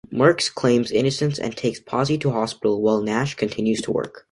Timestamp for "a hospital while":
2.29-3.03